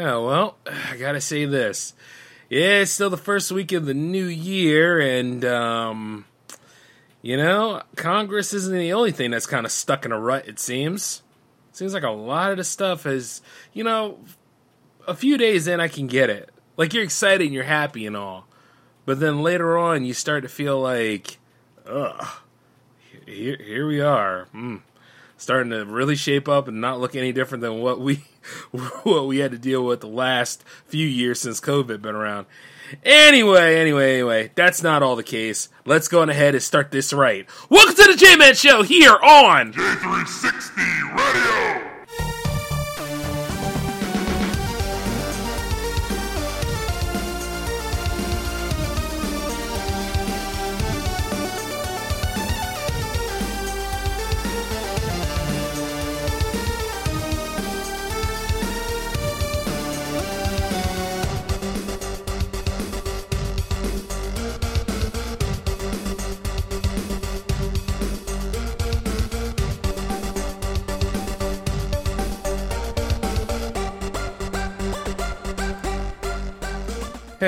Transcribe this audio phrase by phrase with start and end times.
[0.00, 0.56] Yeah, well,
[0.90, 1.92] I gotta say this.
[2.48, 6.24] Yeah, it's still the first week of the new year, and, um,
[7.20, 10.58] you know, Congress isn't the only thing that's kind of stuck in a rut, it
[10.58, 11.22] seems.
[11.72, 13.42] Seems like a lot of the stuff is,
[13.74, 14.18] you know,
[15.06, 16.48] a few days in, I can get it.
[16.78, 18.46] Like, you're excited and you're happy and all.
[19.04, 21.38] But then later on, you start to feel like,
[21.86, 22.26] ugh,
[23.26, 24.48] here, here we are.
[24.54, 24.80] Mm.
[25.36, 28.24] Starting to really shape up and not look any different than what we
[29.02, 32.46] what we had to deal with the last few years since COVID been around.
[33.04, 35.68] Anyway, anyway, anyway, that's not all the case.
[35.84, 37.46] Let's go on ahead and start this right.
[37.68, 41.69] Welcome to the J Man Show here on J360 Radio.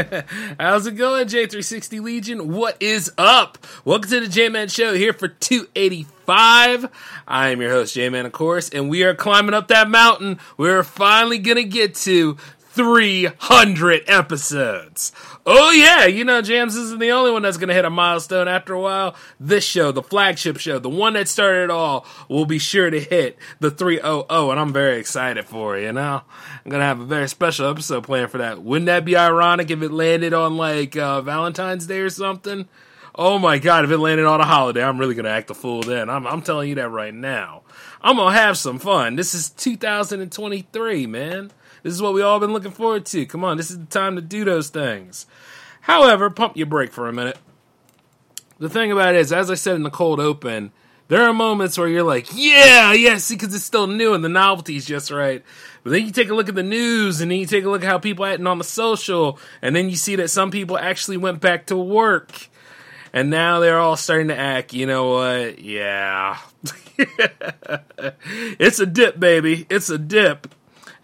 [0.61, 2.53] How's it going, J360 Legion?
[2.53, 3.59] What is up?
[3.85, 6.91] Welcome to the J Man Show here for 285.
[7.29, 10.39] I am your host, J Man, of course, and we are climbing up that mountain.
[10.57, 12.37] We're finally gonna get to
[12.73, 15.13] 300 episodes.
[15.45, 18.49] Oh yeah, you know Jams isn't the only one that's going to hit a milestone
[18.49, 19.15] after a while.
[19.39, 22.99] This show, the flagship show, the one that started it all, will be sure to
[22.99, 26.23] hit the 300 and I'm very excited for it, you know.
[26.65, 28.63] I'm going to have a very special episode planned for that.
[28.63, 32.69] Wouldn't that be ironic if it landed on like uh, Valentine's Day or something?
[33.15, 35.83] Oh my god, if it landed on a holiday, I'm really to act a fool
[35.83, 36.09] then.
[36.09, 37.63] I'm, I'm telling you that right now.
[38.01, 39.17] I'm to have some fun.
[39.17, 41.51] This is 2023, man.
[41.83, 43.27] This is what we all been looking forward to.
[43.27, 45.27] Come on, this is the time to do those things.
[45.83, 47.39] However, pump your brake for a minute.
[48.59, 50.71] The thing about it is, as I said in the cold open,
[51.09, 54.29] there are moments where you're like, yeah, yeah, see, because it's still new and the
[54.29, 55.43] novelty's just right.
[55.83, 57.83] But then you take a look at the news and then you take a look
[57.83, 60.79] at how people are acting on the social, and then you see that some people
[60.79, 62.49] actually went back to work.
[63.13, 65.59] And now they're all starting to act, you know what?
[65.59, 66.39] Yeah.
[68.59, 69.67] it's a dip, baby.
[69.69, 70.55] It's a dip.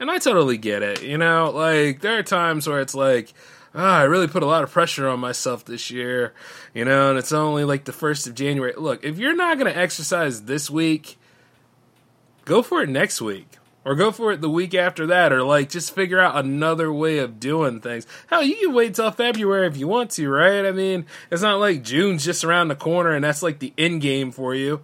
[0.01, 1.03] And I totally get it.
[1.03, 3.33] You know, like there are times where it's like,
[3.75, 6.35] oh, I really put a lot of pressure on myself this year,
[6.75, 8.75] you know, and it's only like the first of January.
[8.77, 11.19] Look, if you're not going to exercise this week,
[12.45, 13.47] go for it next week.
[13.85, 17.19] Or go for it the week after that, or like just figure out another way
[17.19, 18.07] of doing things.
[18.27, 20.67] Hell, you can wait till February if you want to, right?
[20.67, 24.03] I mean, it's not like June's just around the corner and that's like the end
[24.03, 24.83] game for you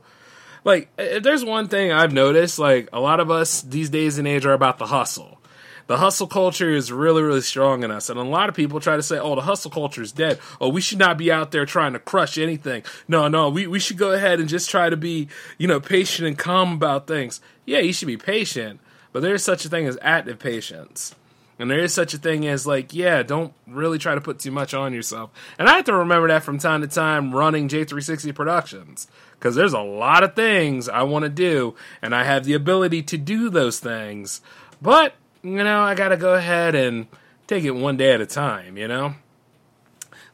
[0.64, 4.26] like if there's one thing I've noticed, like a lot of us these days and
[4.26, 5.38] age are about the hustle.
[5.86, 8.08] The hustle culture is really, really strong in us.
[8.08, 10.38] And a lot of people try to say, oh, the hustle culture is dead.
[10.58, 12.84] Oh, we should not be out there trying to crush anything.
[13.06, 16.26] No, no, we, we should go ahead and just try to be, you know, patient
[16.26, 17.40] and calm about things.
[17.66, 18.80] Yeah, you should be patient,
[19.12, 21.14] but there's such a thing as active patience.
[21.58, 24.50] And there is such a thing as like, yeah, don't really try to put too
[24.50, 25.30] much on yourself.
[25.58, 29.06] And I have to remember that from time to time running J360 Productions
[29.44, 33.02] because there's a lot of things I want to do, and I have the ability
[33.02, 34.40] to do those things.
[34.80, 37.08] But, you know, I got to go ahead and
[37.46, 39.16] take it one day at a time, you know?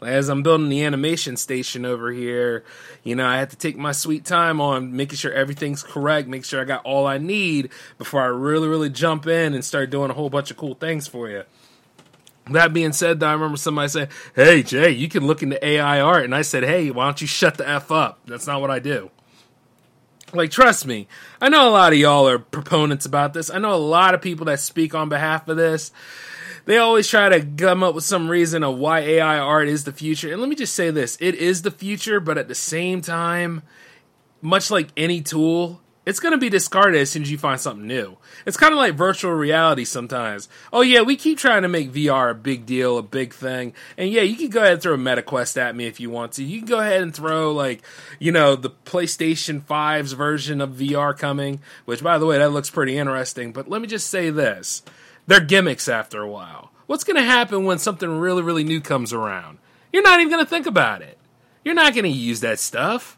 [0.01, 2.63] As I'm building the animation station over here,
[3.03, 6.45] you know, I have to take my sweet time on making sure everything's correct, make
[6.45, 10.13] sure I got all I need before I really, really jump in and start doing
[10.13, 11.43] a whole bunch of cool things for you.
[12.51, 16.25] That being said, I remember somebody saying, Hey, Jay, you can look into AI art.
[16.25, 18.21] And I said, Hey, why don't you shut the F up?
[18.27, 19.11] That's not what I do.
[20.33, 21.09] Like, trust me,
[21.41, 23.51] I know a lot of y'all are proponents about this.
[23.51, 25.91] I know a lot of people that speak on behalf of this.
[26.67, 29.93] They always try to come up with some reason of why AI art is the
[29.93, 30.31] future.
[30.31, 33.63] And let me just say this it is the future, but at the same time,
[34.41, 37.87] much like any tool, it's going to be discarded as soon as you find something
[37.87, 38.17] new.
[38.47, 40.49] It's kind of like virtual reality sometimes.
[40.73, 43.75] Oh yeah, we keep trying to make VR a big deal, a big thing.
[43.99, 46.33] And yeah, you can go ahead and throw a MetaQuest at me if you want
[46.33, 46.45] to.
[46.45, 47.83] You can go ahead and throw like,
[48.19, 52.71] you know, the PlayStation 5's version of VR coming, which by the way, that looks
[52.71, 53.53] pretty interesting.
[53.53, 54.83] But let me just say this.
[55.27, 56.73] they're gimmicks after a while.
[56.87, 59.59] What's going to happen when something really, really new comes around?
[59.93, 61.19] You're not even going to think about it.
[61.65, 63.17] You're not going to use that stuff.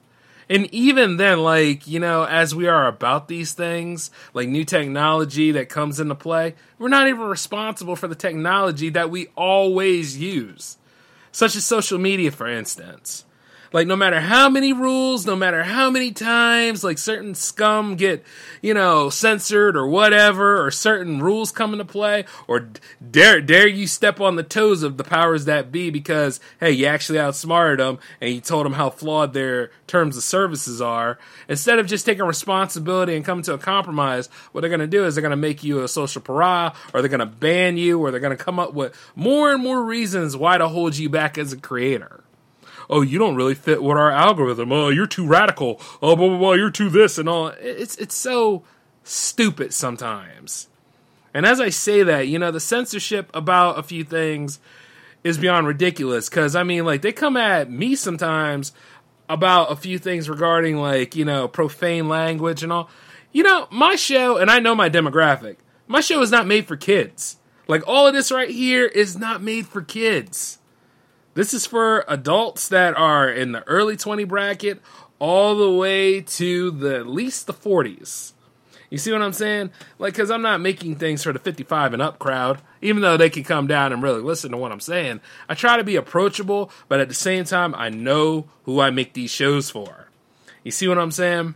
[0.52, 5.50] And even then, like, you know, as we are about these things, like new technology
[5.52, 10.76] that comes into play, we're not even responsible for the technology that we always use,
[11.31, 13.25] such as social media, for instance.
[13.72, 18.22] Like no matter how many rules, no matter how many times like certain scum get,
[18.60, 22.69] you know, censored or whatever, or certain rules come into play, or
[23.10, 26.84] dare dare you step on the toes of the powers that be because hey, you
[26.84, 31.19] actually outsmarted them and you told them how flawed their terms of services are.
[31.48, 35.14] Instead of just taking responsibility and coming to a compromise, what they're to do is
[35.14, 38.36] they're to make you a social pariah, or they're to ban you, or they're to
[38.36, 42.21] come up with more and more reasons why to hold you back as a creator
[42.93, 44.71] oh, you don't really fit with our algorithm.
[44.71, 45.81] Oh, you're too radical.
[46.03, 46.53] Oh, blah blah blah.
[46.53, 47.49] You're too this and all.
[47.59, 48.62] It's it's so
[49.03, 50.69] stupid sometimes.
[51.35, 54.61] And as I say that, you know, the censorship about a few things
[55.25, 56.29] is beyond ridiculous.
[56.29, 58.73] Because I mean, like they come at me sometimes
[59.29, 62.91] about a few things regarding like you know profane language and all.
[63.33, 65.56] You know, my show, and I know my demographic.
[65.87, 67.39] My show is not made for kids.
[67.67, 70.59] Like all of this right here is not made for kids.
[71.34, 74.82] This is for adults that are in the early 20 bracket
[75.19, 78.32] all the way to the at least the 40s.
[78.90, 79.70] You see what I'm saying?
[79.99, 83.31] Like, because I'm not making things for the 55 and up crowd, even though they
[83.31, 85.23] can come down and really listen to what I'm saying.
[85.49, 89.14] I try to be approachable, but at the same time, I know who I make
[89.14, 90.08] these shows for.
[90.62, 91.55] You see what I'm saying?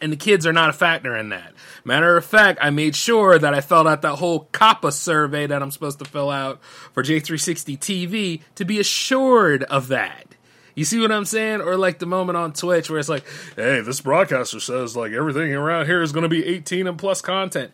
[0.00, 1.54] And the kids are not a factor in that.
[1.84, 5.62] Matter of fact, I made sure that I filled out that whole COPPA survey that
[5.62, 6.62] I'm supposed to fill out
[6.92, 10.26] for J360 TV to be assured of that.
[10.74, 11.62] You see what I'm saying?
[11.62, 13.24] Or like the moment on Twitch where it's like,
[13.56, 17.22] hey, this broadcaster says like everything around here is going to be 18 and plus
[17.22, 17.72] content.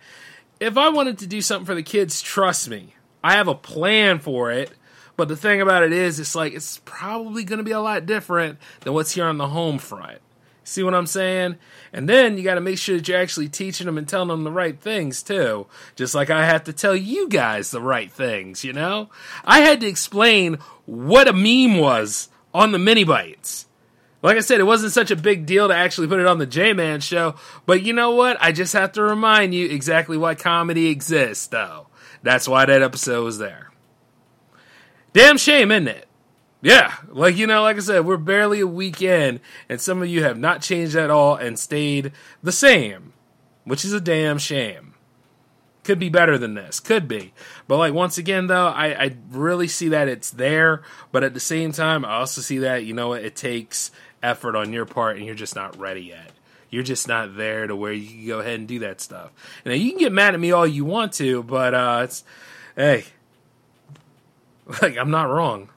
[0.60, 2.94] If I wanted to do something for the kids, trust me,
[3.24, 4.70] I have a plan for it.
[5.16, 8.06] But the thing about it is, it's like, it's probably going to be a lot
[8.06, 10.18] different than what's here on the home front.
[10.64, 11.56] See what I'm saying?
[11.92, 14.44] And then you got to make sure that you're actually teaching them and telling them
[14.44, 15.66] the right things too.
[15.96, 19.10] Just like I have to tell you guys the right things, you know?
[19.44, 23.66] I had to explain what a meme was on the mini bites.
[24.22, 26.46] Like I said, it wasn't such a big deal to actually put it on the
[26.46, 27.34] J Man show,
[27.66, 28.36] but you know what?
[28.40, 31.88] I just have to remind you exactly why comedy exists, though.
[32.22, 33.72] That's why that episode was there.
[35.12, 36.06] Damn shame, isn't it?
[36.62, 40.22] Yeah, like you know, like I said, we're barely a weekend, and some of you
[40.22, 43.12] have not changed at all and stayed the same,
[43.64, 44.94] which is a damn shame.
[45.82, 47.34] Could be better than this, could be,
[47.66, 51.40] but like once again, though, I, I really see that it's there, but at the
[51.40, 53.90] same time, I also see that you know it takes
[54.22, 56.30] effort on your part, and you're just not ready yet.
[56.70, 59.32] You're just not there to where you can go ahead and do that stuff.
[59.66, 62.22] Now you can get mad at me all you want to, but uh, it's
[62.76, 63.04] hey,
[64.80, 65.68] like I'm not wrong.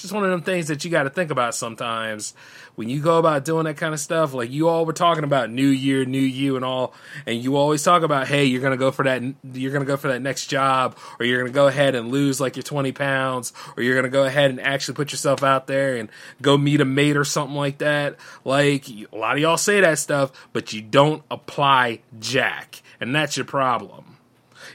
[0.00, 2.32] It's just one of them things that you got to think about sometimes
[2.74, 4.32] when you go about doing that kind of stuff.
[4.32, 6.94] Like you all were talking about New Year, New You, and all,
[7.26, 10.08] and you always talk about, hey, you're gonna go for that, you're gonna go for
[10.08, 13.82] that next job, or you're gonna go ahead and lose like your 20 pounds, or
[13.82, 16.08] you're gonna go ahead and actually put yourself out there and
[16.40, 18.16] go meet a mate or something like that.
[18.42, 23.36] Like a lot of y'all say that stuff, but you don't apply jack, and that's
[23.36, 24.16] your problem.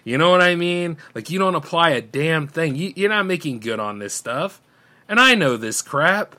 [0.04, 0.98] You know what I mean?
[1.16, 2.76] Like you don't apply a damn thing.
[2.76, 4.62] You, you're not making good on this stuff.
[5.08, 6.36] And I know this crap.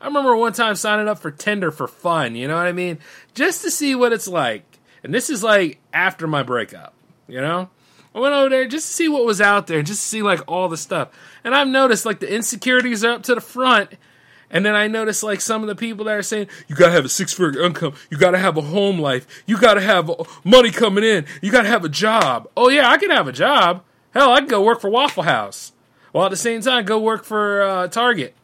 [0.00, 2.98] I remember one time signing up for Tinder for fun, you know what I mean?
[3.34, 4.78] Just to see what it's like.
[5.02, 6.94] And this is like after my breakup,
[7.28, 7.70] you know?
[8.14, 10.40] I went over there just to see what was out there, just to see like
[10.46, 11.10] all the stuff.
[11.44, 13.92] And I've noticed like the insecurities are up to the front.
[14.50, 17.04] And then I noticed like some of the people that are saying, you gotta have
[17.04, 20.10] a six figure income, you gotta have a home life, you gotta have
[20.44, 22.48] money coming in, you gotta have a job.
[22.56, 23.82] Oh yeah, I can have a job.
[24.12, 25.72] Hell, I can go work for Waffle House
[26.16, 28.34] while at the same time go work for uh, Target.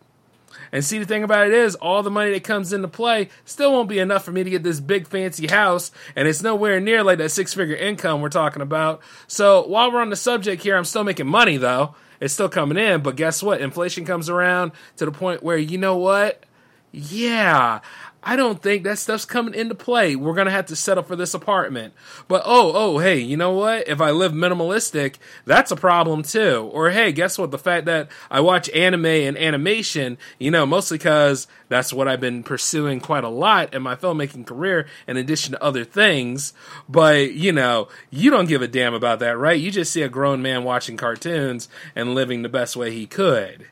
[0.73, 3.73] And see, the thing about it is, all the money that comes into play still
[3.73, 7.03] won't be enough for me to get this big fancy house, and it's nowhere near
[7.03, 9.01] like that six figure income we're talking about.
[9.27, 11.95] So while we're on the subject here, I'm still making money though.
[12.21, 13.63] It's still coming in, but guess what?
[13.63, 16.45] Inflation comes around to the point where you know what?
[16.91, 17.81] Yeah,
[18.25, 20.15] I don't think that stuff's coming into play.
[20.15, 21.93] We're gonna have to settle for this apartment.
[22.29, 23.89] But oh, oh, hey, you know what?
[23.89, 26.71] If I live minimalistic, that's a problem too.
[26.73, 27.51] Or hey, guess what?
[27.51, 32.21] The fact that I watch anime and animation, you know, mostly because that's what I've
[32.21, 36.53] been pursuing quite a lot in my filmmaking career, in addition to other things.
[36.89, 39.59] But you know, you don't give a damn about that, right?
[39.59, 43.67] You just see a grown man watching cartoons and living the best way he could,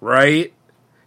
[0.00, 0.52] right?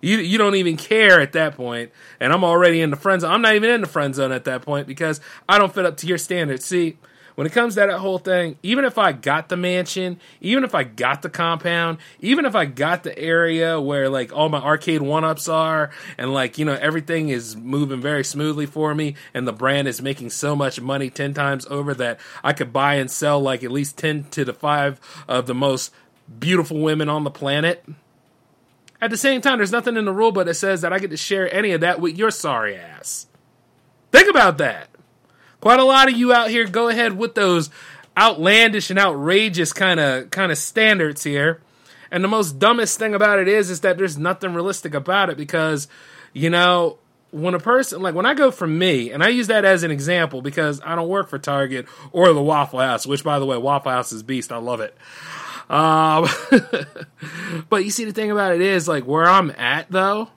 [0.06, 3.32] You you don't even care at that point, and I'm already in the friend zone.
[3.32, 5.20] I'm not even in the friend zone at that point because
[5.50, 6.64] I don't fit up to your standards.
[6.64, 6.98] See,
[7.34, 10.76] when it comes to that whole thing, even if I got the mansion, even if
[10.76, 15.02] I got the compound, even if I got the area where like all my arcade
[15.02, 19.48] one ups are, and like, you know, everything is moving very smoothly for me, and
[19.48, 23.10] the brand is making so much money 10 times over that I could buy and
[23.10, 25.92] sell like at least 10 to the 5 of the most
[26.40, 27.84] beautiful women on the planet.
[29.02, 31.12] At the same time, there's nothing in the rule book that says that I get
[31.12, 33.28] to share any of that with your sorry ass.
[34.12, 34.90] Think about that.
[35.60, 37.70] Quite a lot of you out here go ahead with those
[38.18, 41.62] outlandish and outrageous kind of kind of standards here.
[42.12, 45.38] And the most dumbest thing about it is is that there's nothing realistic about it
[45.38, 45.88] because
[46.34, 46.98] you know,
[47.32, 49.92] when a person like when I go from me, and I use that as an
[49.92, 53.58] example because I don't work for Target or the Waffle House, which by the way,
[53.58, 54.52] Waffle House is beast.
[54.52, 54.96] I love it.
[55.70, 56.28] Um,
[57.70, 60.30] but you see, the thing about it is like where I'm at though.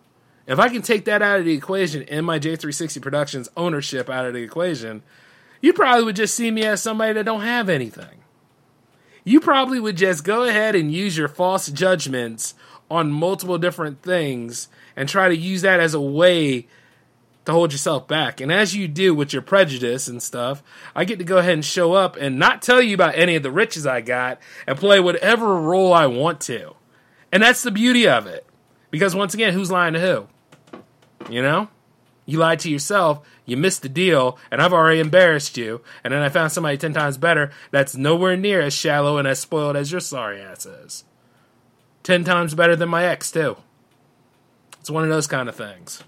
[0.47, 4.25] If I can take that out of the equation and my J360 Productions ownership out
[4.25, 5.02] of the equation,
[5.61, 8.23] you probably would just see me as somebody that don't have anything.
[9.25, 12.54] You probably would just go ahead and use your false judgments
[12.90, 16.66] on multiple different things and try to use that as a way
[17.48, 18.40] to hold yourself back.
[18.40, 20.62] And as you do with your prejudice and stuff,
[20.94, 23.42] I get to go ahead and show up and not tell you about any of
[23.42, 26.74] the riches I got and play whatever role I want to.
[27.32, 28.46] And that's the beauty of it.
[28.90, 30.82] Because once again, who's lying to who?
[31.30, 31.68] You know?
[32.26, 36.20] You lied to yourself, you missed the deal, and I've already embarrassed you, and then
[36.20, 39.90] I found somebody 10 times better that's nowhere near as shallow and as spoiled as
[39.90, 41.04] your sorry ass is.
[42.02, 43.56] 10 times better than my ex, too.
[44.78, 46.04] It's one of those kind of things.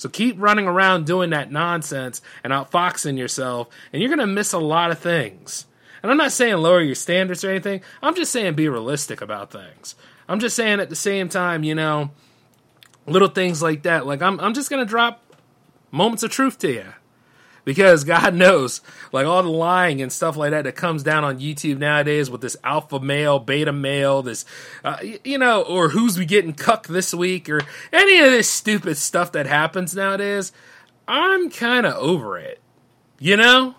[0.00, 4.54] So keep running around doing that nonsense and outfoxing yourself, and you're going to miss
[4.54, 5.66] a lot of things.
[6.02, 9.52] And I'm not saying lower your standards or anything, I'm just saying be realistic about
[9.52, 9.96] things.
[10.26, 12.12] I'm just saying at the same time, you know,
[13.06, 14.06] little things like that.
[14.06, 15.22] Like I'm I'm just gonna drop
[15.90, 16.94] moments of truth to you.
[17.70, 18.80] Because God knows,
[19.12, 22.40] like all the lying and stuff like that that comes down on YouTube nowadays with
[22.40, 24.44] this alpha male, beta male, this,
[24.82, 27.60] uh, you know, or who's we getting cucked this week, or
[27.92, 30.50] any of this stupid stuff that happens nowadays,
[31.06, 32.60] I'm kind of over it.
[33.20, 33.76] You know?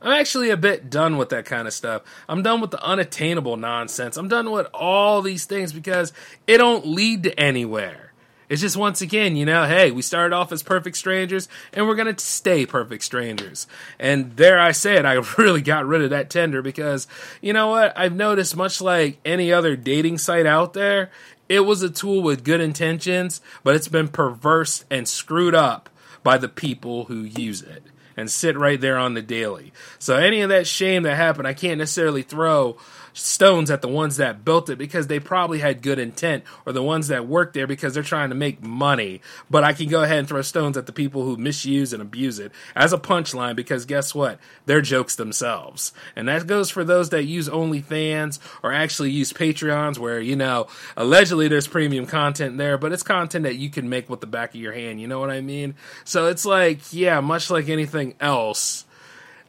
[0.00, 2.04] I'm actually a bit done with that kind of stuff.
[2.30, 4.16] I'm done with the unattainable nonsense.
[4.16, 6.14] I'm done with all these things because
[6.46, 8.05] it don't lead to anywhere.
[8.48, 11.96] It's just once again, you know, hey, we started off as perfect strangers and we're
[11.96, 13.66] going to stay perfect strangers.
[13.98, 17.08] And there I say it, I really got rid of that Tinder because,
[17.40, 17.96] you know what?
[17.98, 21.10] I've noticed, much like any other dating site out there,
[21.48, 25.88] it was a tool with good intentions, but it's been perverse and screwed up
[26.22, 27.82] by the people who use it
[28.16, 29.72] and sit right there on the daily.
[29.98, 32.76] So any of that shame that happened, I can't necessarily throw
[33.16, 36.82] stones at the ones that built it because they probably had good intent or the
[36.82, 39.22] ones that worked there because they're trying to make money.
[39.50, 42.38] But I can go ahead and throw stones at the people who misuse and abuse
[42.38, 44.38] it as a punchline because guess what?
[44.66, 45.92] They're jokes themselves.
[46.14, 50.66] And that goes for those that use OnlyFans or actually use Patreons where, you know,
[50.96, 54.50] allegedly there's premium content there, but it's content that you can make with the back
[54.50, 55.00] of your hand.
[55.00, 55.74] You know what I mean?
[56.04, 58.84] So it's like, yeah, much like anything else,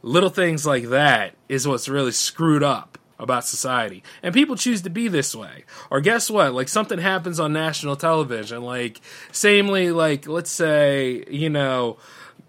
[0.02, 4.04] little things like that is what's really screwed up about society.
[4.22, 5.64] And people choose to be this way.
[5.90, 6.54] Or guess what?
[6.54, 8.64] Like something happens on national television.
[8.64, 11.98] Like, samely, like, let's say, you know,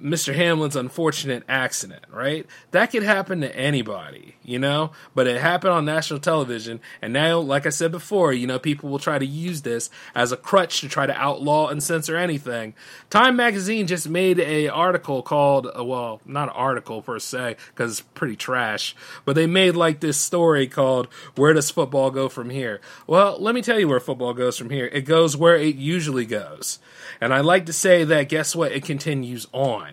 [0.02, 0.34] Mr.
[0.34, 2.46] Hamlin's unfortunate accident, right?
[2.70, 4.92] That could happen to anybody, you know?
[5.14, 8.88] But it happened on national television, and now, like I said before, you know, people
[8.88, 12.74] will try to use this as a crutch to try to outlaw and censor anything.
[13.10, 17.92] Time magazine just made a article called, uh, well, not an article per se, because
[17.92, 22.50] it's pretty trash, but they made like this story called Where Does Football Go From
[22.50, 22.80] Here?
[23.06, 24.86] Well, let me tell you where football goes from here.
[24.86, 26.78] It goes where it usually goes.
[27.20, 28.72] And I like to say that, guess what?
[28.72, 29.87] It continues on.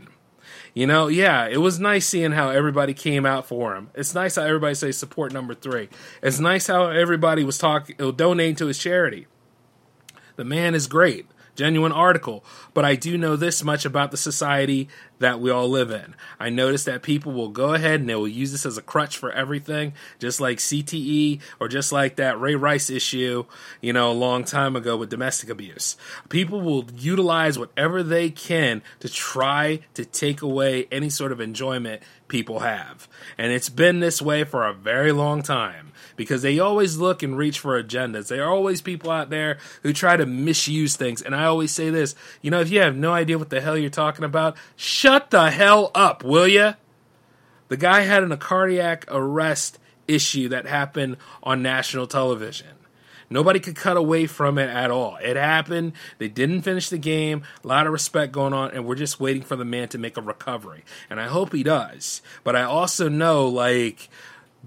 [0.76, 3.90] You know, yeah, it was nice seeing how everybody came out for him.
[3.96, 5.90] It's nice how everybody says support number three.
[6.22, 9.26] It's nice how everybody was talking, uh, donating to his charity.
[10.36, 12.44] The man is great genuine article.
[12.74, 16.16] But I do know this much about the society that we all live in.
[16.40, 19.18] I notice that people will go ahead and they will use this as a crutch
[19.18, 23.46] for everything, just like CTE or just like that Ray Rice issue,
[23.82, 25.98] you know, a long time ago with domestic abuse.
[26.30, 32.02] People will utilize whatever they can to try to take away any sort of enjoyment
[32.28, 33.08] people have.
[33.38, 37.38] And it's been this way for a very long time because they always look and
[37.38, 38.28] reach for agendas.
[38.28, 41.22] There are always people out there who try to misuse things.
[41.22, 43.78] And I always say this you know, if you have no idea what the hell
[43.78, 44.58] you're talking about,
[45.06, 46.74] the hell up, will you?
[47.68, 52.68] The guy had a cardiac arrest issue that happened on national television.
[53.30, 55.18] Nobody could cut away from it at all.
[55.18, 55.94] It happened.
[56.18, 57.44] They didn't finish the game.
[57.64, 60.18] A lot of respect going on, and we're just waiting for the man to make
[60.18, 60.84] a recovery.
[61.10, 62.22] And I hope he does.
[62.44, 64.10] But I also know, like,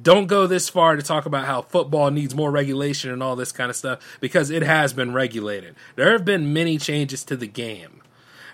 [0.01, 3.53] don't go this far to talk about how football needs more regulation and all this
[3.53, 5.75] kind of stuff because it has been regulated.
[5.97, 7.98] There have been many changes to the game.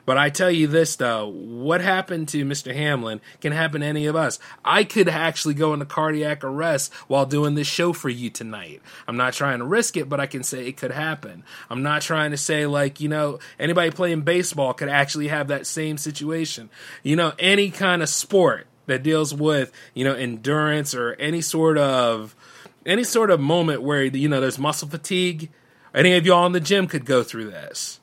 [0.06, 2.74] But I tell you this though, what happened to Mr.
[2.74, 4.38] Hamlin can happen to any of us.
[4.64, 8.82] I could actually go into cardiac arrest while doing this show for you tonight.
[9.08, 11.44] I'm not trying to risk it, but I can say it could happen.
[11.70, 15.66] I'm not trying to say like, you know, anybody playing baseball could actually have that
[15.66, 16.68] same situation.
[17.02, 21.78] You know, any kind of sport that deals with, you know, endurance or any sort
[21.78, 22.36] of
[22.84, 25.50] any sort of moment where you know there's muscle fatigue.
[25.94, 28.00] Any of y'all in the gym could go through this.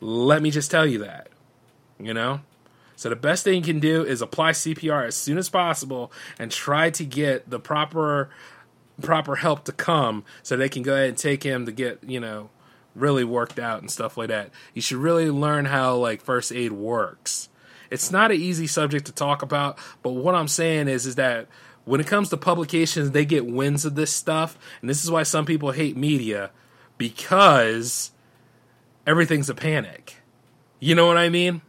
[0.00, 1.31] Let me just tell you that
[2.04, 2.40] you know?
[2.96, 6.50] So the best thing you can do is apply CPR as soon as possible and
[6.50, 8.30] try to get the proper
[9.00, 12.20] proper help to come so they can go ahead and take him to get, you
[12.20, 12.50] know,
[12.94, 14.50] really worked out and stuff like that.
[14.74, 17.48] You should really learn how like first aid works.
[17.90, 21.48] It's not an easy subject to talk about, but what I'm saying is is that
[21.84, 25.24] when it comes to publications, they get winds of this stuff, and this is why
[25.24, 26.50] some people hate media
[26.96, 28.12] because
[29.06, 30.16] everything's a panic.
[30.78, 31.62] You know what I mean?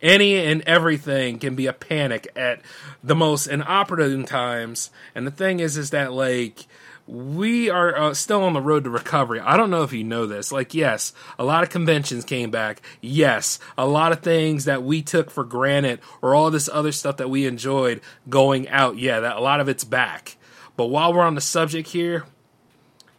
[0.00, 2.60] Any and everything can be a panic at
[3.02, 4.90] the most inopportune times.
[5.14, 6.66] And the thing is, is that like
[7.08, 9.40] we are uh, still on the road to recovery.
[9.40, 10.52] I don't know if you know this.
[10.52, 12.82] Like, yes, a lot of conventions came back.
[13.00, 17.16] Yes, a lot of things that we took for granted or all this other stuff
[17.16, 18.98] that we enjoyed going out.
[18.98, 20.36] Yeah, that a lot of it's back.
[20.76, 22.26] But while we're on the subject here,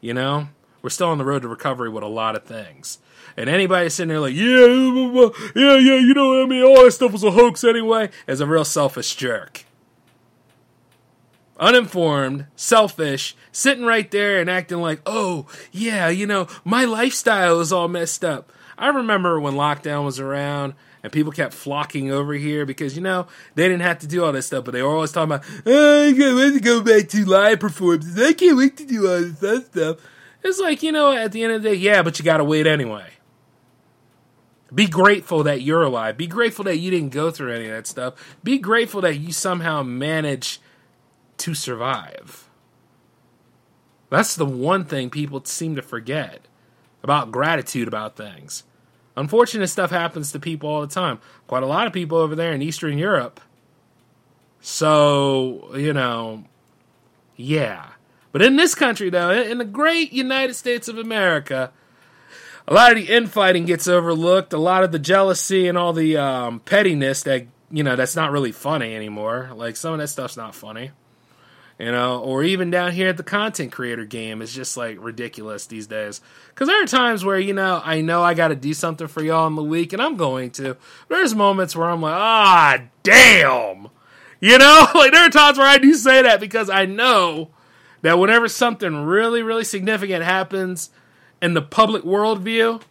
[0.02, 0.50] you know,
[0.82, 3.00] we're still on the road to recovery with a lot of things.
[3.38, 4.66] And anybody sitting there like, yeah,
[5.56, 6.64] yeah, yeah, you know what I mean?
[6.64, 9.66] All that stuff was a hoax anyway, is a real selfish jerk.
[11.60, 17.74] Uninformed, selfish, sitting right there and acting like, oh, yeah, you know, my lifestyle is
[17.74, 18.52] all messed up.
[18.78, 20.74] I remember when lockdown was around
[21.04, 24.32] and people kept flocking over here because you know they didn't have to do all
[24.32, 27.10] this stuff, but they were always talking about, oh, I can't wait to go back
[27.10, 28.22] to live performances.
[28.22, 29.98] I can't wait to do all this stuff.
[30.44, 32.44] It's like you know, at the end of the day, yeah, but you got to
[32.44, 33.08] wait anyway.
[34.74, 36.18] Be grateful that you're alive.
[36.18, 38.38] Be grateful that you didn't go through any of that stuff.
[38.44, 40.62] Be grateful that you somehow managed
[41.38, 42.48] to survive.
[44.10, 46.48] That's the one thing people seem to forget
[47.04, 48.64] about gratitude about things.
[49.16, 51.20] Unfortunate stuff happens to people all the time.
[51.48, 53.40] Quite a lot of people over there in Eastern Europe.
[54.62, 56.46] So, you know,
[57.36, 57.92] yeah.
[58.32, 61.72] But in this country, though, in the great United States of America,
[62.70, 64.54] a lot of the infighting gets overlooked.
[64.54, 68.32] A lot of the jealousy and all the um, pettiness that you know that's not
[68.32, 69.50] really funny anymore.
[69.56, 70.92] Like some of that stuff's not funny,
[71.80, 72.20] you know.
[72.20, 76.22] Or even down here at the content creator game is just like ridiculous these days.
[76.50, 79.24] Because there are times where you know I know I got to do something for
[79.24, 80.78] y'all in the week, and I'm going to.
[81.08, 83.88] There's moments where I'm like, ah, damn.
[84.40, 87.50] You know, like there are times where I do say that because I know
[88.04, 90.92] that whenever something really, really significant happens
[91.42, 92.82] in the public worldview,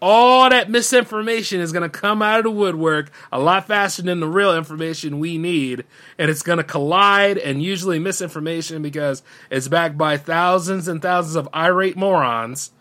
[0.00, 4.20] all that misinformation is going to come out of the woodwork a lot faster than
[4.20, 5.84] the real information we need.
[6.18, 11.36] And it's going to collide, and usually misinformation, because it's backed by thousands and thousands
[11.36, 12.72] of irate morons,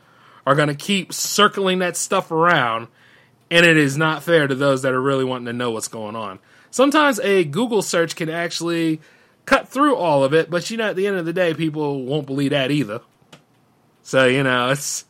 [0.46, 2.88] are going to keep circling that stuff around.
[3.50, 6.16] And it is not fair to those that are really wanting to know what's going
[6.16, 6.40] on.
[6.70, 9.00] Sometimes a Google search can actually
[9.46, 12.04] cut through all of it, but you know, at the end of the day, people
[12.04, 13.00] won't believe that either.
[14.06, 15.04] So you know, it's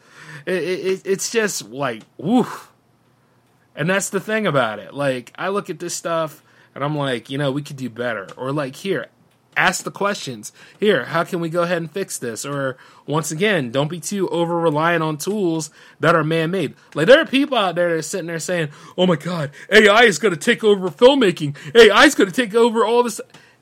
[0.45, 2.71] it, it, it's just like woof.
[3.75, 4.93] And that's the thing about it.
[4.93, 6.41] Like I look at this stuff
[6.73, 8.29] and I'm like, you know, we could do better.
[8.37, 9.07] Or like here,
[9.57, 10.53] ask the questions.
[10.79, 12.45] Here, how can we go ahead and fix this?
[12.45, 16.73] Or once again, don't be too over reliant on tools that are man made.
[16.93, 20.03] Like there are people out there that are sitting there saying, "Oh my God, AI
[20.03, 21.57] is going to take over filmmaking.
[21.75, 23.19] AI is going to take over all this."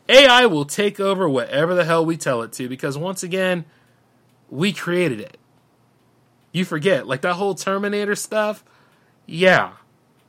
[0.09, 3.63] AI will take over whatever the hell we tell it to because once again,
[4.53, 5.37] we created it.
[6.51, 8.63] You forget, like that whole Terminator stuff.
[9.25, 9.73] Yeah,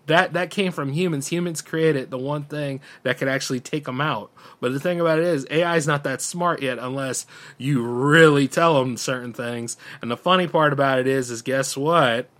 [0.07, 1.29] that that came from humans.
[1.29, 4.31] Humans created the one thing that could actually take them out.
[4.61, 7.27] But the thing about it is, AI is not that smart yet unless
[7.59, 9.77] you really tell them certain things.
[10.01, 12.31] And the funny part about it is, is guess what?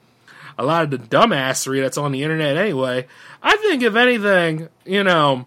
[0.57, 3.07] A lot of the dumbassery that's on the internet anyway.
[3.43, 5.47] I think if anything, you know,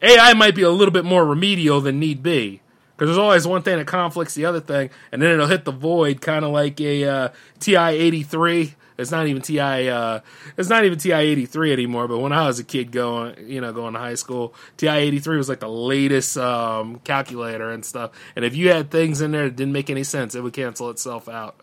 [0.00, 2.62] AI might be a little bit more remedial than need be.
[2.98, 5.70] Because there's always one thing that conflicts the other thing, and then it'll hit the
[5.70, 7.28] void, kind of like a uh,
[7.60, 8.74] TI eighty three.
[8.98, 9.88] It's not even TI.
[9.88, 10.18] Uh,
[10.56, 12.08] it's not even TI eighty three anymore.
[12.08, 15.20] But when I was a kid going, you know, going to high school, TI eighty
[15.20, 18.10] three was like the latest um, calculator and stuff.
[18.34, 20.90] And if you had things in there that didn't make any sense, it would cancel
[20.90, 21.54] itself out.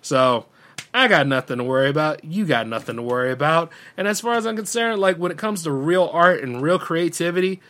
[0.00, 0.46] So
[0.94, 2.24] I got nothing to worry about.
[2.24, 3.70] You got nothing to worry about.
[3.98, 6.78] And as far as I'm concerned, like when it comes to real art and real
[6.78, 7.60] creativity,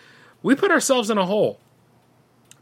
[0.45, 1.59] we put ourselves in a hole.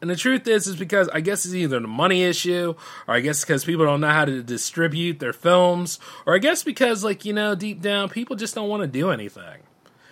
[0.01, 2.75] And the truth is, is because I guess it's either the money issue,
[3.09, 6.63] or I guess because people don't know how to distribute their films, or I guess
[6.63, 9.63] because, like, you know, deep down, people just don't want to do anything.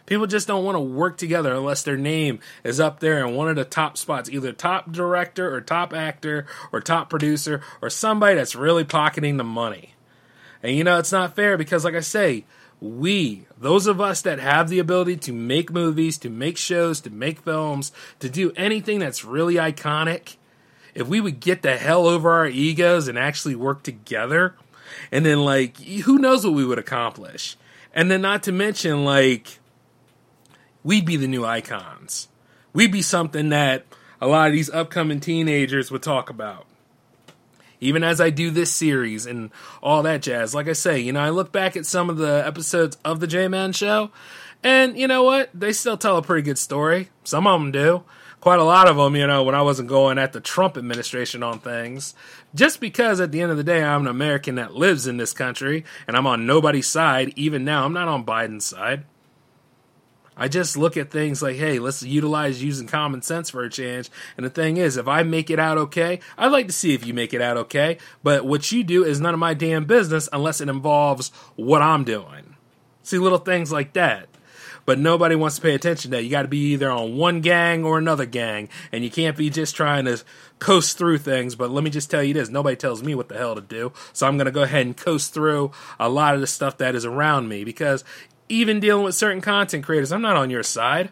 [0.06, 3.48] People just don't want to work together unless their name is up there in one
[3.48, 8.36] of the top spots, either top director or top actor or top producer or somebody
[8.36, 9.94] that's really pocketing the money.
[10.62, 12.44] And you know, it's not fair because, like I say,
[12.80, 17.10] we, those of us that have the ability to make movies, to make shows, to
[17.10, 20.36] make films, to do anything that's really iconic,
[20.94, 24.54] if we would get the hell over our egos and actually work together,
[25.10, 27.56] and then, like, who knows what we would accomplish?
[27.94, 29.58] And then, not to mention, like,
[30.84, 32.28] we'd be the new icons.
[32.72, 33.84] We'd be something that
[34.20, 36.66] a lot of these upcoming teenagers would talk about
[37.80, 39.50] even as I do this series and
[39.82, 40.54] all that jazz.
[40.54, 43.26] Like I say, you know, I look back at some of the episodes of the
[43.26, 44.10] J Man Show,
[44.62, 45.50] and you know what?
[45.54, 47.10] They still tell a pretty good story.
[47.24, 48.04] Some of them do.
[48.40, 51.42] Quite a lot of them, you know, when I wasn't going at the Trump administration
[51.42, 52.14] on things.
[52.54, 55.32] Just because at the end of the day, I'm an American that lives in this
[55.32, 57.32] country and I'm on nobody's side.
[57.34, 59.04] Even now, I'm not on Biden's side.
[60.36, 64.10] I just look at things like, hey, let's utilize using common sense for a change.
[64.36, 67.06] And the thing is, if I make it out okay, I'd like to see if
[67.06, 67.96] you make it out okay.
[68.22, 72.04] But what you do is none of my damn business unless it involves what I'm
[72.04, 72.56] doing.
[73.02, 74.28] See little things like that.
[74.84, 76.22] But nobody wants to pay attention to that.
[76.22, 78.68] You got to be either on one gang or another gang.
[78.92, 80.22] And you can't be just trying to
[80.60, 81.56] coast through things.
[81.56, 83.92] But let me just tell you this nobody tells me what the hell to do.
[84.12, 86.94] So I'm going to go ahead and coast through a lot of the stuff that
[86.94, 88.04] is around me because
[88.48, 91.10] even dealing with certain content creators, I'm not on your side.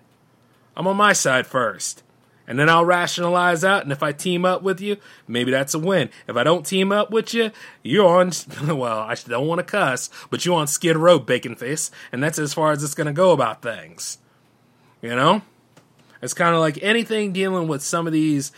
[0.77, 2.03] I'm on my side first.
[2.47, 3.85] And then I'll rationalize out.
[3.85, 6.11] And if I team up with you, maybe that's a win.
[6.29, 7.51] If I don't team up with you,
[7.83, 8.33] you're on,
[8.67, 11.91] well, I don't want to cuss, but you're on skid row, bacon face.
[12.13, 14.19] And that's as far as it's going to go about things.
[15.01, 15.43] You know?
[16.21, 18.53] It's kind of like anything dealing with some of these.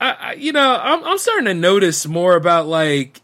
[0.00, 3.20] I, I, you know, I'm, I'm starting to notice more about like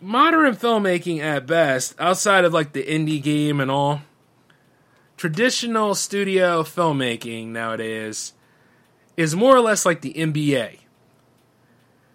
[0.00, 4.02] modern filmmaking at best, outside of like the indie game and all,
[5.16, 8.32] traditional studio filmmaking nowadays
[9.16, 10.78] is more or less like the NBA.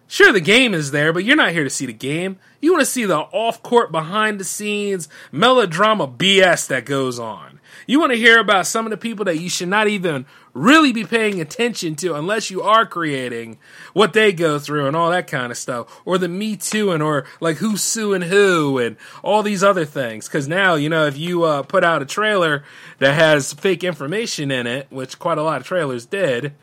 [0.08, 2.38] Sure, the game is there, but you're not here to see the game.
[2.60, 7.55] You want to see the off court, behind the scenes melodrama BS that goes on.
[7.86, 10.92] You want to hear about some of the people that you should not even really
[10.92, 13.58] be paying attention to unless you are creating
[13.92, 16.00] what they go through and all that kind of stuff.
[16.04, 20.28] Or the Me Too and or like who's suing who and all these other things.
[20.28, 22.64] Cause now, you know, if you uh, put out a trailer
[22.98, 26.54] that has fake information in it, which quite a lot of trailers did,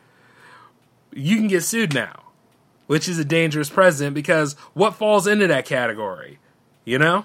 [1.12, 2.20] you can get sued now.
[2.86, 6.38] Which is a dangerous precedent because what falls into that category?
[6.84, 7.24] You know?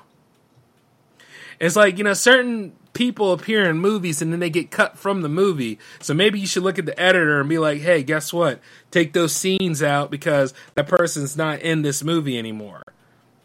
[1.59, 5.21] It's like, you know, certain people appear in movies and then they get cut from
[5.21, 5.79] the movie.
[5.99, 8.59] So maybe you should look at the editor and be like, hey, guess what?
[8.91, 12.81] Take those scenes out because that person's not in this movie anymore.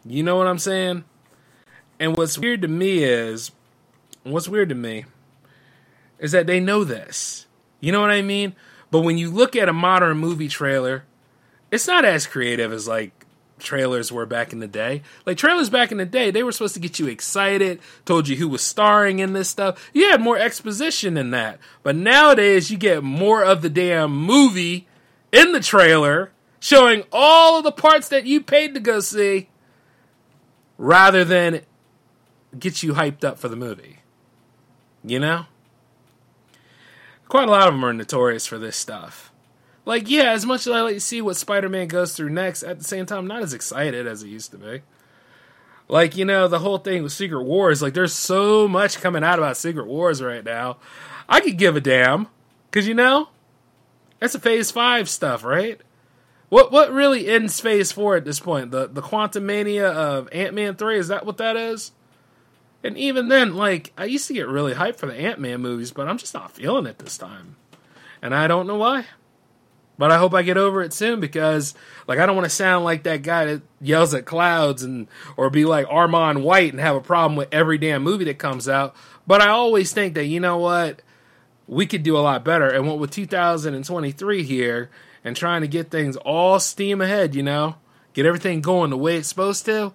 [0.05, 1.03] You know what I'm saying?
[1.99, 3.51] And what's weird to me is,
[4.23, 5.05] what's weird to me
[6.19, 7.45] is that they know this.
[7.79, 8.55] You know what I mean?
[8.91, 11.05] But when you look at a modern movie trailer,
[11.71, 13.24] it's not as creative as like
[13.59, 15.01] trailers were back in the day.
[15.25, 18.35] Like trailers back in the day, they were supposed to get you excited, told you
[18.35, 19.89] who was starring in this stuff.
[19.93, 21.59] You had more exposition than that.
[21.83, 24.87] But nowadays you get more of the damn movie
[25.31, 29.49] in the trailer showing all of the parts that you paid to go see
[30.77, 31.61] rather than
[32.57, 33.99] get you hyped up for the movie.
[35.03, 35.45] You know?
[37.27, 39.31] Quite a lot of them are notorious for this stuff
[39.85, 42.63] like yeah, as much as I like to see what Spider Man goes through next,
[42.63, 44.81] at the same time, I'm not as excited as it used to be.
[45.87, 49.37] Like you know, the whole thing with Secret Wars, like there's so much coming out
[49.37, 50.77] about Secret Wars right now.
[51.29, 52.27] I could give a damn
[52.69, 53.29] because you know,
[54.19, 55.79] that's a Phase Five stuff, right?
[56.49, 58.71] What what really ends Phase Four at this point?
[58.71, 61.91] The the Quantumania of Ant Man three is that what that is?
[62.83, 65.91] And even then, like I used to get really hyped for the Ant Man movies,
[65.91, 67.55] but I'm just not feeling it this time,
[68.21, 69.05] and I don't know why.
[69.97, 71.73] But I hope I get over it soon because,
[72.07, 75.49] like, I don't want to sound like that guy that yells at clouds and or
[75.49, 78.95] be like Armond White and have a problem with every damn movie that comes out.
[79.25, 81.01] But I always think that you know what,
[81.67, 82.67] we could do a lot better.
[82.67, 84.89] And what with 2023 here
[85.23, 87.75] and trying to get things all steam ahead, you know,
[88.13, 89.93] get everything going the way it's supposed to.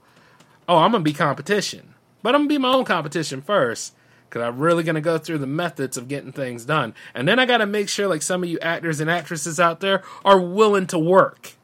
[0.66, 3.94] Oh, I'm gonna be competition, but I'm gonna be my own competition first
[4.30, 6.94] because I'm really going to go through the methods of getting things done.
[7.14, 9.80] And then I got to make sure, like some of you actors and actresses out
[9.80, 11.54] there, are willing to work.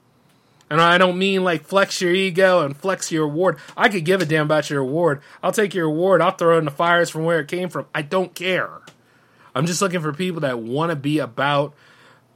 [0.68, 3.58] And I don't mean like flex your ego and flex your award.
[3.76, 5.22] I could give a damn about your award.
[5.44, 6.20] I'll take your award.
[6.20, 7.86] I'll throw it in the fires from where it came from.
[7.94, 8.80] I don't care.
[9.54, 11.72] I'm just looking for people that want to be about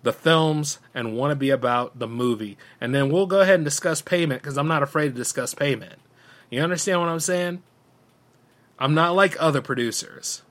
[0.04, 2.56] the films and want to be about the movie.
[2.80, 5.98] And then we'll go ahead and discuss payment because I'm not afraid to discuss payment.
[6.50, 7.62] You understand what I'm saying?
[8.80, 10.42] I'm not like other producers.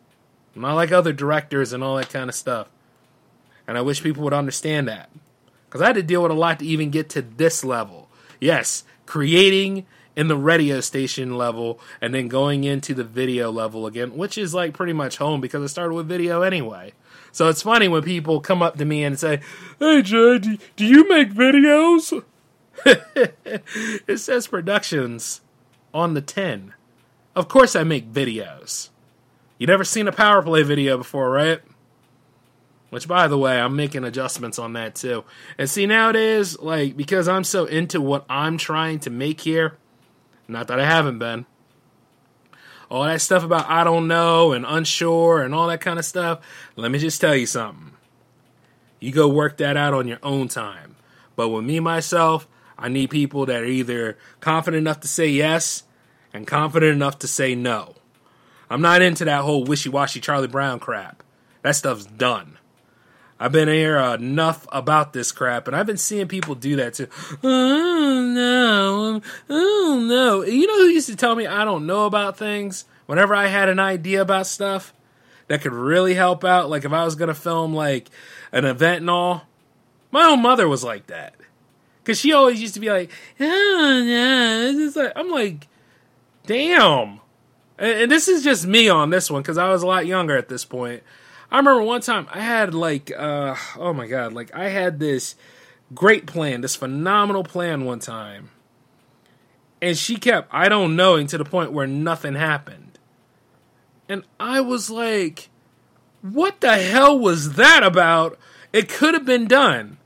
[0.56, 2.70] I'm not like other directors and all that kind of stuff.
[3.68, 5.10] And I wish people would understand that.
[5.66, 8.10] Because I had to deal with a lot to even get to this level.
[8.40, 14.18] Yes, creating in the radio station level and then going into the video level again,
[14.18, 16.94] which is like pretty much home because I started with video anyway.
[17.32, 19.40] So it's funny when people come up to me and say,
[19.80, 22.24] Hey Jay, do, do you make videos?
[22.86, 25.42] it says productions
[25.94, 26.74] on the 10.
[27.40, 28.90] Of course I make videos.
[29.60, 31.62] You never seen a power play video before, right?
[32.90, 35.24] Which, by the way, I'm making adjustments on that too.
[35.58, 39.78] And see, nowadays, like, because I'm so into what I'm trying to make here,
[40.50, 41.46] not that I haven't been,
[42.92, 46.42] all that stuff about I don't know and unsure and all that kind of stuff,
[46.76, 47.94] let me just tell you something.
[49.00, 50.98] You go work that out on your own time.
[51.38, 55.84] But with me, myself, I need people that are either confident enough to say yes
[56.34, 57.96] and confident enough to say no.
[58.70, 61.24] I'm not into that whole wishy washy Charlie Brown crap.
[61.62, 62.58] That stuff's done.
[63.40, 67.08] I've been here enough about this crap, and I've been seeing people do that too.
[67.42, 70.44] Oh no, oh no.
[70.44, 73.70] You know who used to tell me I don't know about things whenever I had
[73.70, 74.94] an idea about stuff
[75.48, 76.70] that could really help out?
[76.70, 78.10] Like if I was gonna film like
[78.52, 79.44] an event and all,
[80.12, 81.34] my own mother was like that.
[82.04, 85.69] Cause she always used to be like, oh no, like, I'm like,
[86.50, 87.20] damn.
[87.78, 90.50] And, this is just me on this one because I was a lot younger at
[90.50, 91.04] this point.
[91.52, 95.36] I remember one time I had like, uh, oh my god, like I had this
[95.94, 98.50] great plan, this phenomenal plan one time.
[99.80, 102.98] And she kept, I don't knowing to the point where nothing happened.
[104.10, 105.50] And I was like,
[106.24, 108.40] what the hell was that about?
[108.74, 109.99] It could have been done.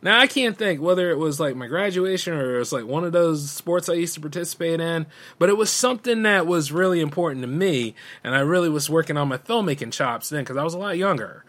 [0.00, 3.04] Now I can't think whether it was like my graduation or it was like one
[3.04, 5.06] of those sports I used to participate in,
[5.38, 9.16] but it was something that was really important to me, and I really was working
[9.16, 11.44] on my filmmaking chops then because I was a lot younger.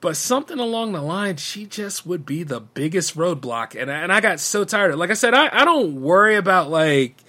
[0.00, 4.12] But something along the line, she just would be the biggest roadblock, and I, and
[4.12, 4.90] I got so tired.
[4.90, 4.98] of it.
[4.98, 7.22] Like I said, I, I don't worry about like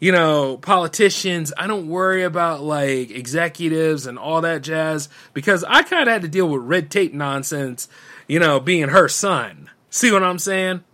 [0.00, 1.52] you know, politicians.
[1.58, 6.22] I don't worry about like executives and all that jazz because I kind of had
[6.22, 7.86] to deal with red tape nonsense
[8.30, 9.68] you know, being her son.
[9.90, 10.84] See what I'm saying?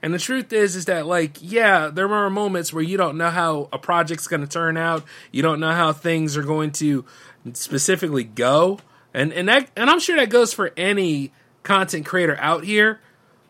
[0.00, 3.30] And the truth is, is that like, yeah, there are moments where you don't know
[3.30, 5.02] how a project's going to turn out.
[5.32, 7.04] You don't know how things are going to
[7.52, 8.78] specifically go,
[9.12, 11.32] and and that, and I'm sure that goes for any
[11.64, 13.00] content creator out here.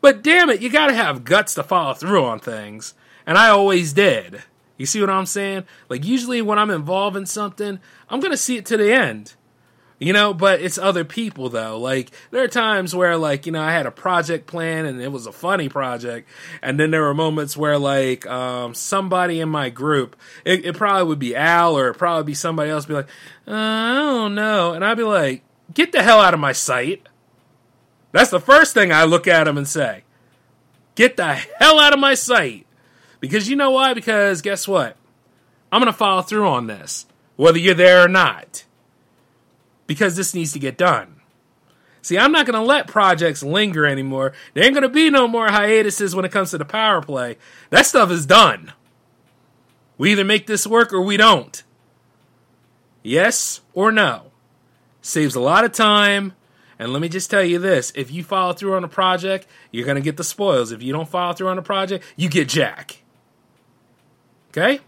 [0.01, 2.94] But damn it, you got to have guts to follow through on things,
[3.27, 4.42] and I always did.
[4.79, 5.64] You see what I'm saying?
[5.90, 9.35] Like usually when I'm involved in something, I'm to see it to the end.
[10.03, 11.79] You know, but it's other people though.
[11.79, 15.12] Like there are times where like, you know, I had a project plan and it
[15.12, 16.29] was a funny project.
[16.61, 21.05] And then there were moments where like um, somebody in my group, it, it, probably
[21.05, 23.07] would be Al or it probably be somebody else be like,
[23.47, 24.73] uh, I don't know.
[24.73, 27.09] And I'd be like, get the hell out of my sight.
[28.11, 30.03] That's the first thing I look at him and say.
[30.97, 32.67] Get the hell out of my sight.
[33.21, 33.95] Because you know why?
[33.95, 34.97] Because guess what?
[35.71, 38.65] I'm going to follow through on this, whether you're there or not
[39.93, 41.21] because this needs to get done.
[42.01, 44.33] See, I'm not going to let projects linger anymore.
[44.55, 47.37] There ain't going to be no more hiatuses when it comes to the power play.
[47.69, 48.73] That stuff is done.
[49.99, 51.63] We either make this work or we don't.
[53.03, 54.33] Yes or no.
[55.03, 56.33] Saves a lot of time.
[56.79, 59.85] And let me just tell you this if you follow through on a project, you're
[59.85, 60.73] going to get the spoils.
[60.73, 63.03] If you don't follow through on a project, you get Jack.
[64.49, 64.81] Okay?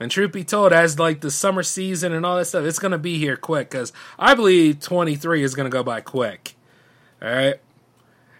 [0.00, 2.98] And truth be told, as like the summer season and all that stuff, it's gonna
[2.98, 6.56] be here quick because I believe 23 is gonna go by quick.
[7.22, 7.60] All right.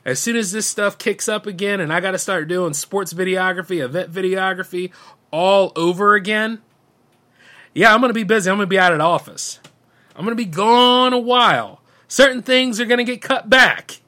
[0.04, 3.14] As soon as this stuff kicks up again, and I got to start doing sports
[3.14, 4.92] videography, event videography,
[5.30, 6.60] all over again.
[7.74, 8.50] Yeah, I'm gonna be busy.
[8.50, 9.60] I'm gonna be out of the office.
[10.14, 11.80] I'm gonna be gone a while.
[12.06, 14.00] Certain things are gonna get cut back.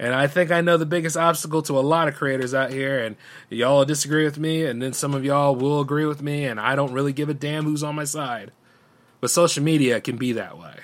[0.00, 3.04] And I think I know the biggest obstacle to a lot of creators out here,
[3.04, 3.16] and
[3.50, 6.74] y'all disagree with me, and then some of y'all will agree with me, and I
[6.74, 8.50] don't really give a damn who's on my side.
[9.20, 10.76] But social media can be that way.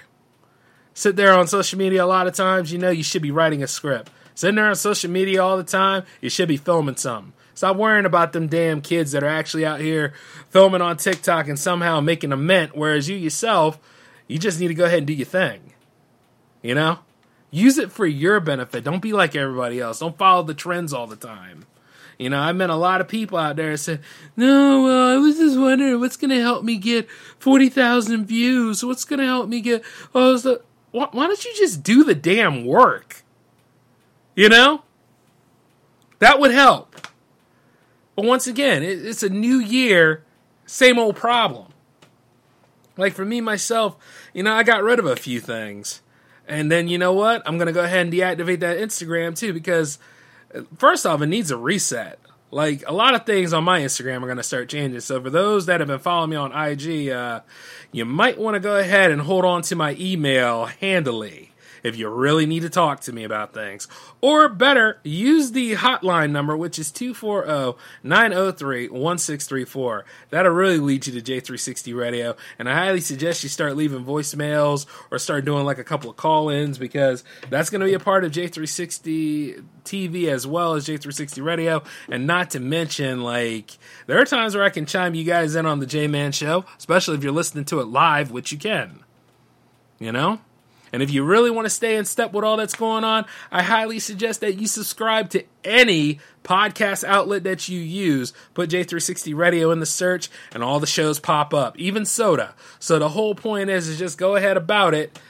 [0.92, 3.62] Sit there on social media a lot of times, you know you should be writing
[3.62, 4.10] a script.
[4.34, 7.32] Sitting there on social media all the time, you should be filming something.
[7.54, 10.12] Stop worrying about them damn kids that are actually out here
[10.50, 13.78] filming on TikTok and somehow making a mint, whereas you yourself,
[14.28, 15.72] you just need to go ahead and do your thing.
[16.60, 16.98] You know?
[17.56, 18.84] Use it for your benefit.
[18.84, 20.00] Don't be like everybody else.
[20.00, 21.64] Don't follow the trends all the time.
[22.18, 24.02] You know, I met a lot of people out there said,
[24.36, 28.84] "No, well, I was just wondering what's going to help me get forty thousand views.
[28.84, 29.82] What's going to help me get?
[30.14, 33.22] Oh, so, why, why don't you just do the damn work?
[34.34, 34.82] You know,
[36.18, 36.94] that would help.
[38.16, 40.24] But once again, it, it's a new year,
[40.66, 41.72] same old problem.
[42.98, 43.96] Like for me myself,
[44.34, 46.02] you know, I got rid of a few things.
[46.48, 47.42] And then you know what?
[47.46, 49.98] I'm to go ahead and deactivate that Instagram too because
[50.76, 52.18] first off, it needs a reset.
[52.50, 55.00] Like a lot of things on my Instagram are to start changing.
[55.00, 57.40] So for those that have been following me on IG, uh,
[57.90, 62.08] you might want to go ahead and hold on to my email handily if you
[62.08, 63.88] really need to talk to me about things.
[64.20, 70.04] Or better, use the hotline number, which is 240 903 1634.
[70.30, 72.36] That'll really lead you to J360 Radio.
[72.58, 76.16] And I highly suggest you start leaving voicemails or start doing like a couple of
[76.16, 80.86] call ins because that's going to be a part of J360 TV as well as
[80.86, 81.82] J360 Radio.
[82.08, 85.66] And not to mention, like, there are times where I can chime you guys in
[85.66, 89.00] on the J Man Show, especially if you're listening to it live, which you can.
[89.98, 90.40] You know?
[90.96, 93.62] And if you really want to stay in step with all that's going on, I
[93.62, 98.32] highly suggest that you subscribe to any podcast outlet that you use.
[98.54, 102.54] Put J360 Radio in the search, and all the shows pop up, even Soda.
[102.78, 105.20] So the whole point is, is just go ahead about it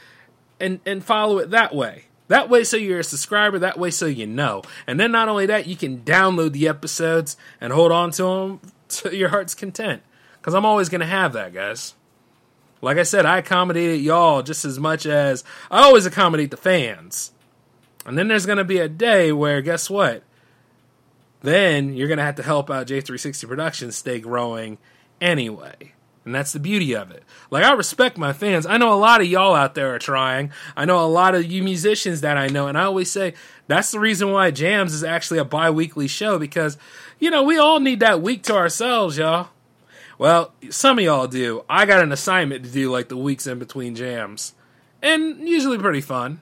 [0.61, 2.05] and, and follow it that way.
[2.29, 3.59] That way, so you're a subscriber.
[3.59, 4.63] That way, so you know.
[4.87, 8.61] And then not only that, you can download the episodes and hold on to them
[8.89, 10.03] to your heart's content.
[10.39, 11.95] Because I'm always going to have that, guys.
[12.81, 17.33] Like I said, I accommodated y'all just as much as I always accommodate the fans.
[18.05, 20.23] And then there's going to be a day where, guess what?
[21.41, 24.79] Then you're going to have to help out J360 Productions stay growing
[25.21, 25.93] anyway.
[26.25, 27.23] And that's the beauty of it.
[27.53, 28.67] Like, I respect my fans.
[28.67, 30.51] I know a lot of y'all out there are trying.
[30.77, 32.67] I know a lot of you musicians that I know.
[32.67, 33.35] And I always say
[33.69, 36.79] that's the reason why Jams is actually a bi weekly show because,
[37.21, 39.51] you know, we all need that week to ourselves, y'all.
[40.19, 41.65] Well, some of y'all do.
[41.69, 44.55] I got an assignment to do like the weeks in between jams.
[45.03, 46.41] And usually pretty fun.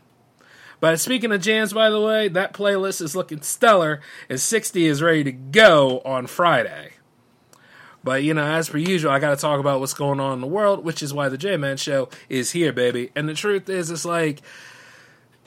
[0.81, 5.03] But speaking of jams, by the way, that playlist is looking stellar, and 60 is
[5.03, 6.91] ready to go on Friday.
[8.05, 10.41] But, you know, as per usual, I got to talk about what's going on in
[10.43, 13.11] the world, which is why the J Man Show is here, baby.
[13.17, 14.43] And the truth is, it's like,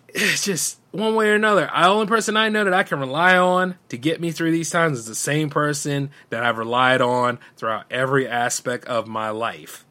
[0.10, 1.66] it's just one way or another.
[1.66, 4.70] The only person I know that I can rely on to get me through these
[4.70, 9.86] times is the same person that I've relied on throughout every aspect of my life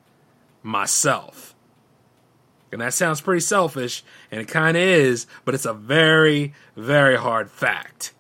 [0.63, 1.55] myself.
[2.73, 7.17] And that sounds pretty selfish, and it kind of is, but it's a very, very
[7.17, 8.13] hard fact.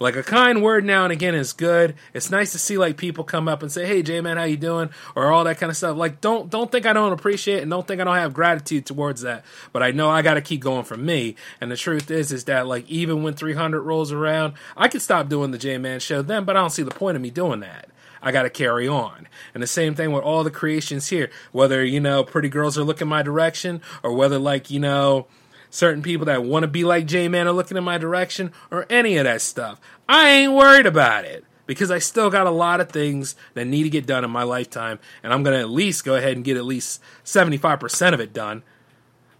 [0.00, 1.94] Like a kind word now and again is good.
[2.14, 4.56] It's nice to see like people come up and say, "Hey, J man, how you
[4.56, 5.94] doing?" or all that kind of stuff.
[5.94, 9.20] Like don't don't think I don't appreciate and don't think I don't have gratitude towards
[9.20, 9.44] that.
[9.72, 11.36] But I know I got to keep going for me.
[11.60, 15.28] And the truth is is that like even when 300 rolls around, I could stop
[15.28, 17.60] doing the J man show then, but I don't see the point of me doing
[17.60, 17.90] that.
[18.22, 19.28] I got to carry on.
[19.54, 22.84] And the same thing with all the creations here, whether, you know, pretty girls are
[22.84, 25.26] looking my direction or whether, like, you know,
[25.70, 28.86] certain people that want to be like J Man are looking in my direction, or
[28.90, 29.80] any of that stuff.
[30.08, 33.84] I ain't worried about it because I still got a lot of things that need
[33.84, 36.44] to get done in my lifetime, and I'm going to at least go ahead and
[36.44, 38.64] get at least 75% of it done.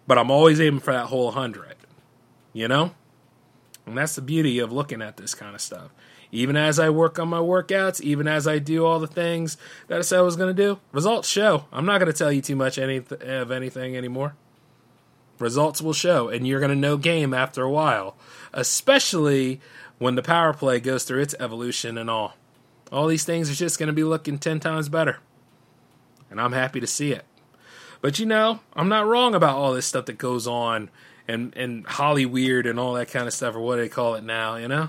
[0.07, 1.75] But I'm always aiming for that whole 100.
[2.53, 2.95] You know?
[3.87, 5.93] And that's the beauty of looking at this kind of stuff.
[6.33, 9.57] Even as I work on my workouts, even as I do all the things
[9.89, 11.65] that I said I was going to do, results show.
[11.73, 14.35] I'm not going to tell you too much any, of anything anymore
[15.41, 18.17] results will show, and you're going to know game after a while,
[18.53, 19.61] especially
[19.99, 22.35] when the power play goes through its evolution and all.
[22.93, 25.19] All these things are just going to be looking 10 times better.
[26.31, 27.25] And I'm happy to see it.
[28.01, 30.91] But you know, I'm not wrong about all this stuff that goes on
[31.29, 34.15] and, and Holly Weird and all that kind of stuff, or what do they call
[34.15, 34.89] it now, you know?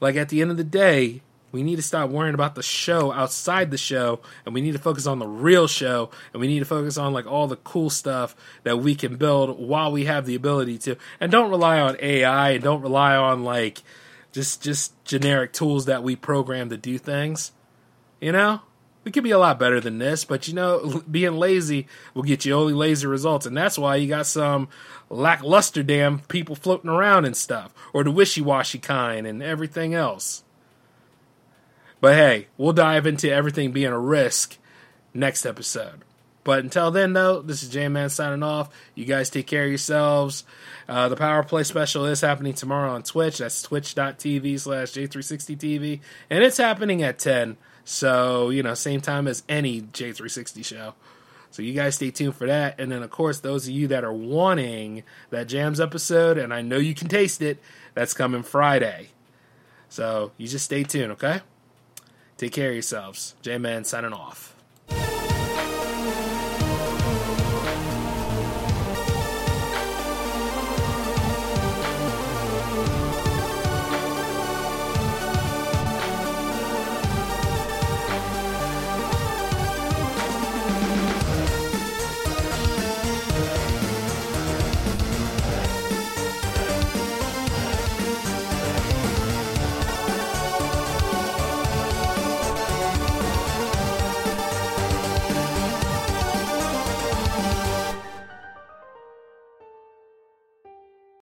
[0.00, 3.12] Like at the end of the day, we need to stop worrying about the show
[3.12, 6.60] outside the show and we need to focus on the real show and we need
[6.60, 10.26] to focus on like all the cool stuff that we can build while we have
[10.26, 10.96] the ability to.
[11.18, 13.82] And don't rely on AI and don't rely on like
[14.32, 17.52] just just generic tools that we program to do things.
[18.20, 18.60] You know?
[19.02, 22.44] We could be a lot better than this but you know being lazy will get
[22.44, 24.68] you only lazy results and that's why you got some
[25.08, 30.44] lackluster damn people floating around and stuff or the wishy-washy kind and everything else
[32.00, 34.56] but hey, we'll dive into everything being a risk
[35.14, 36.02] next episode.
[36.42, 38.70] But until then, though, this is J Man signing off.
[38.94, 40.44] You guys take care of yourselves.
[40.88, 43.38] Uh, the Power Play special is happening tomorrow on Twitch.
[43.38, 46.00] That's twitch.tv slash J360TV.
[46.30, 47.56] And it's happening at 10.
[47.84, 50.94] So, you know, same time as any J360 show.
[51.50, 52.80] So you guys stay tuned for that.
[52.80, 56.62] And then, of course, those of you that are wanting that Jams episode, and I
[56.62, 57.58] know you can taste it,
[57.94, 59.08] that's coming Friday.
[59.88, 61.40] So you just stay tuned, okay?
[62.40, 63.34] Take care of yourselves.
[63.42, 64.54] J Man signing off.